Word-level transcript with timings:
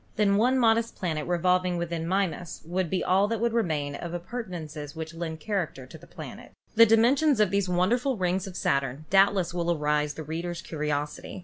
Then 0.15 0.35
one 0.37 0.57
modest 0.57 0.95
planet 0.95 1.27
revolving 1.27 1.77
within 1.77 2.07
Mimas 2.07 2.63
would 2.65 2.89
be 2.89 3.03
all 3.03 3.29
208 3.29 3.35
ASTRONOMY 3.35 3.35
that 3.35 3.41
would 3.43 3.53
remain 3.53 3.95
of 4.07 4.13
appurtenances 4.15 4.95
which 4.95 5.13
lend 5.13 5.39
char 5.39 5.67
acter 5.67 5.87
to 5.87 5.95
the 5.99 6.07
planet. 6.07 6.53
The 6.73 6.87
dimensions 6.87 7.39
of 7.39 7.51
these 7.51 7.69
wonderful 7.69 8.17
rings 8.17 8.47
of 8.47 8.57
Saturn 8.57 9.05
doubtless 9.11 9.53
will 9.53 9.71
arouse 9.71 10.15
the 10.15 10.23
reader's 10.23 10.63
curiosity. 10.63 11.39